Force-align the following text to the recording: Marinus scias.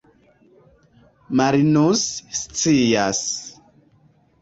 Marinus 1.43 2.03
scias. 2.41 3.25